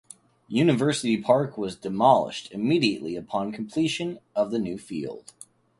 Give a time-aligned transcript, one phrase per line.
[0.47, 5.31] University Park was demolished immediately upon completion of the new field.